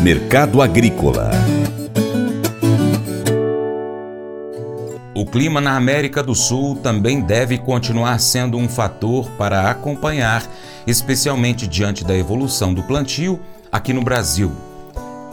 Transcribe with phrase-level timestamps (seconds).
[0.00, 1.30] Mercado Agrícola
[5.14, 10.48] O clima na América do Sul também deve continuar sendo um fator para acompanhar,
[10.86, 13.40] especialmente diante da evolução do plantio
[13.72, 14.52] aqui no Brasil.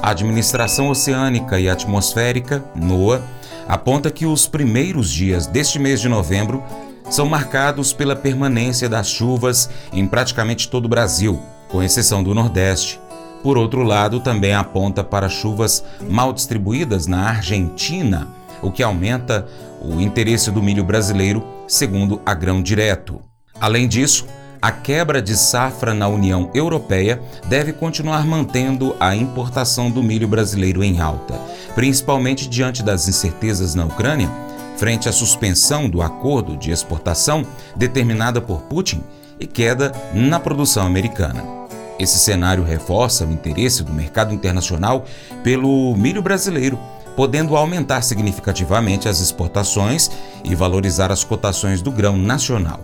[0.00, 3.22] A Administração Oceânica e Atmosférica, NOAA,
[3.68, 6.62] aponta que os primeiros dias deste mês de novembro
[7.10, 13.01] são marcados pela permanência das chuvas em praticamente todo o Brasil, com exceção do Nordeste.
[13.42, 18.28] Por outro lado, também aponta para chuvas mal distribuídas na Argentina,
[18.62, 19.46] o que aumenta
[19.80, 23.20] o interesse do milho brasileiro, segundo a Grão Direto.
[23.60, 24.26] Além disso,
[24.60, 30.84] a quebra de safra na União Europeia deve continuar mantendo a importação do milho brasileiro
[30.84, 31.34] em alta,
[31.74, 34.30] principalmente diante das incertezas na Ucrânia,
[34.76, 39.02] frente à suspensão do acordo de exportação determinada por Putin
[39.40, 41.61] e queda na produção americana.
[42.02, 45.04] Esse cenário reforça o interesse do mercado internacional
[45.44, 46.76] pelo milho brasileiro,
[47.14, 50.10] podendo aumentar significativamente as exportações
[50.42, 52.80] e valorizar as cotações do grão nacional.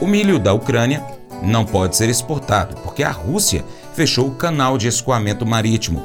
[0.00, 1.04] O milho da Ucrânia
[1.42, 6.02] não pode ser exportado porque a Rússia fechou o canal de escoamento marítimo.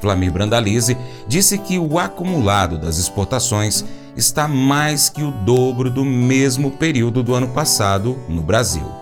[0.00, 3.84] Flamir Brandalize disse que o acumulado das exportações
[4.16, 8.97] está mais que o dobro do mesmo período do ano passado no Brasil.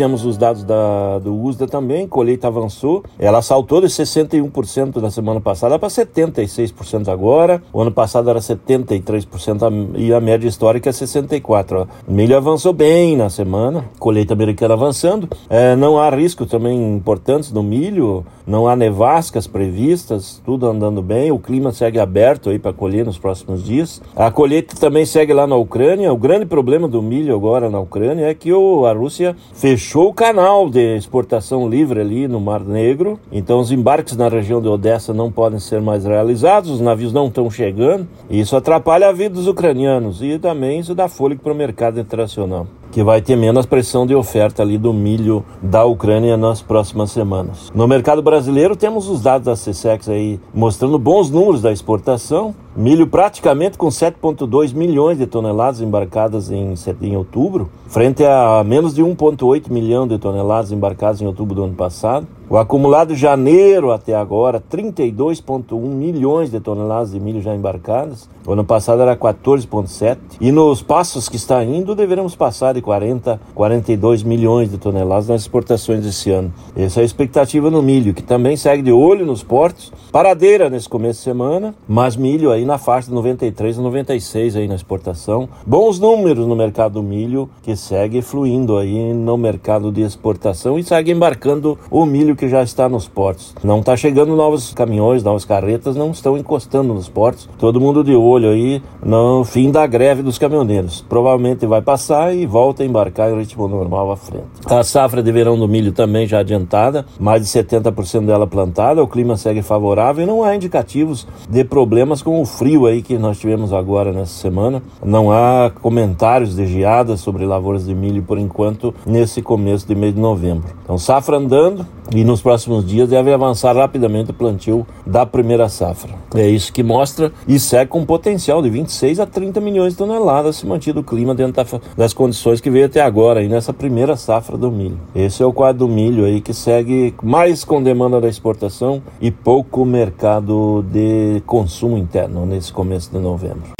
[0.00, 3.04] Temos os dados da, do USDA também, colheita avançou.
[3.18, 7.62] Ela saltou de 61% na semana passada para 76% agora.
[7.70, 11.86] O ano passado era 73% e a média histórica é 64%.
[12.08, 15.28] O milho avançou bem na semana, colheita americana avançando.
[15.50, 21.30] É, não há riscos também importantes no milho, não há nevascas previstas, tudo andando bem.
[21.30, 24.00] O clima segue aberto aí para colher nos próximos dias.
[24.16, 26.10] A colheita também segue lá na Ucrânia.
[26.10, 30.08] O grande problema do milho agora na Ucrânia é que o, a Rússia fechou fechou
[30.08, 34.68] o canal de exportação livre ali no Mar Negro, então os embarques na região de
[34.68, 39.34] Odessa não podem ser mais realizados, os navios não estão chegando, isso atrapalha a vida
[39.34, 43.66] dos ucranianos e também isso dá fôlego para o mercado internacional que vai ter menos
[43.66, 47.70] pressão de oferta ali do milho da Ucrânia nas próximas semanas.
[47.74, 52.54] No mercado brasileiro temos os dados da CSEX aí mostrando bons números da exportação.
[52.76, 59.02] Milho praticamente com 7,2 milhões de toneladas embarcadas em, em outubro, frente a menos de
[59.02, 62.26] 1,8 milhão de toneladas embarcadas em outubro do ano passado.
[62.50, 68.28] O acumulado de janeiro até agora, 32,1 milhões de toneladas de milho já embarcadas.
[68.44, 70.18] O ano passado era 14,7.
[70.40, 75.42] E nos passos que está indo, deveremos passar de 40, 42 milhões de toneladas nas
[75.42, 76.52] exportações esse ano.
[76.74, 79.92] Essa é a expectativa no milho, que também segue de olho nos portos.
[80.10, 84.66] Paradeira nesse começo de semana, mas milho aí na faixa de 93 a 96 aí
[84.66, 85.48] na exportação.
[85.64, 90.82] Bons números no mercado do milho, que segue fluindo aí no mercado de exportação e
[90.82, 93.54] segue embarcando o milho que já está nos portos.
[93.62, 97.46] Não está chegando novos caminhões, novas carretas, não estão encostando nos portos.
[97.58, 101.04] Todo mundo de olho aí no fim da greve dos caminhoneiros.
[101.06, 104.46] Provavelmente vai passar e volta a embarcar em ritmo normal à frente.
[104.66, 109.06] A safra de verão do milho também já adiantada, mais de 70% dela plantada, o
[109.06, 113.38] clima segue favorável e não há indicativos de problemas com o frio aí que nós
[113.38, 114.82] tivemos agora nessa semana.
[115.04, 120.14] Não há comentários de geadas sobre lavouras de milho por enquanto nesse começo de mês
[120.14, 120.70] de novembro.
[120.82, 126.14] Então, safra andando, e nos próximos dias deve avançar rapidamente o plantio da primeira safra.
[126.34, 130.56] É isso que mostra e segue com potencial de 26 a 30 milhões de toneladas
[130.56, 134.56] se mantido o clima dentro das condições que veio até agora aí nessa primeira safra
[134.56, 134.98] do milho.
[135.14, 139.30] Esse é o quadro do milho aí que segue mais com demanda da exportação e
[139.30, 143.79] pouco mercado de consumo interno nesse começo de novembro.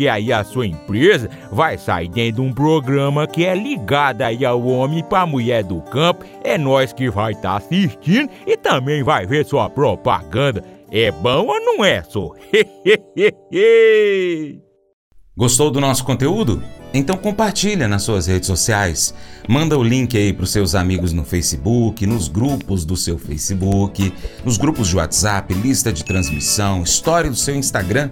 [0.07, 4.65] aí a sua empresa vai sair dentro de um programa que é ligado aí ao
[4.65, 6.25] homem para mulher do campo.
[6.43, 10.63] É nós que vai estar tá assistindo e também vai ver sua propaganda.
[10.91, 12.31] É bom ou não é, só?
[15.35, 16.61] Gostou do nosso conteúdo?
[16.93, 19.13] Então compartilha nas suas redes sociais.
[19.47, 24.13] Manda o link aí para os seus amigos no Facebook, nos grupos do seu Facebook,
[24.43, 28.11] nos grupos de WhatsApp, lista de transmissão, história do seu Instagram.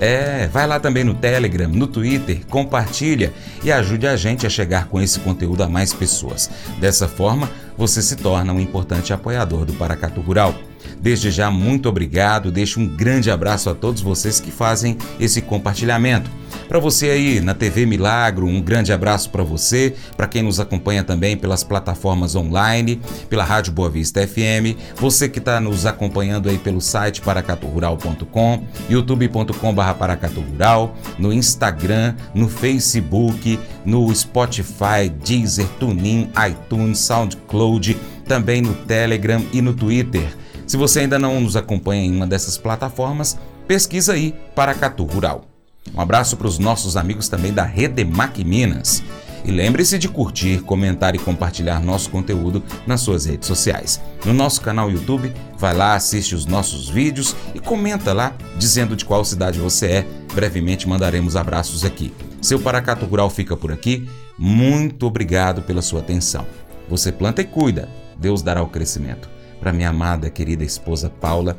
[0.00, 3.32] É, vai lá também no Telegram, no Twitter, compartilha
[3.64, 6.48] e ajude a gente a chegar com esse conteúdo a mais pessoas.
[6.78, 10.54] Dessa forma, você se torna um importante apoiador do Paracatu Rural.
[11.00, 12.50] Desde já, muito obrigado.
[12.50, 16.30] Deixo um grande abraço a todos vocês que fazem esse compartilhamento.
[16.68, 21.02] Para você aí na TV Milagro, um grande abraço para você, para quem nos acompanha
[21.02, 23.00] também pelas plataformas online,
[23.30, 29.92] pela Rádio Boa Vista FM, você que está nos acompanhando aí pelo site paracaturural.com, youtube.com.br
[29.98, 37.96] paracaturural, no Instagram, no Facebook, no Spotify, Deezer, TuneIn, iTunes, SoundCloud,
[38.26, 40.28] também no Telegram e no Twitter.
[40.68, 45.46] Se você ainda não nos acompanha em uma dessas plataformas, pesquisa aí Paracatu Rural.
[45.94, 49.02] Um abraço para os nossos amigos também da Redemac Minas.
[49.46, 53.98] E lembre-se de curtir, comentar e compartilhar nosso conteúdo nas suas redes sociais.
[54.26, 59.06] No nosso canal YouTube, vai lá, assiste os nossos vídeos e comenta lá dizendo de
[59.06, 60.06] qual cidade você é.
[60.34, 62.12] Brevemente mandaremos abraços aqui.
[62.42, 64.06] Seu Paracato Rural fica por aqui.
[64.36, 66.46] Muito obrigado pela sua atenção.
[66.90, 67.88] Você planta e cuida,
[68.18, 69.37] Deus dará o crescimento.
[69.60, 71.56] Para minha amada, querida esposa Paula,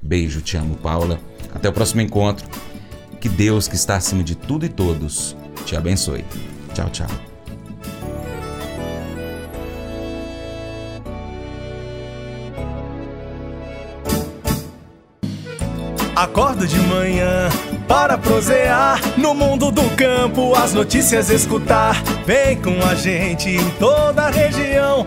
[0.00, 1.20] beijo, te amo, Paula.
[1.54, 2.46] Até o próximo encontro.
[3.20, 6.24] Que Deus, que está acima de tudo e todos, te abençoe.
[6.74, 7.06] Tchau, tchau.
[16.16, 17.48] Acordo de manhã
[17.88, 22.02] para prosear no mundo do campo, as notícias escutar.
[22.24, 25.06] Vem com a gente em toda a região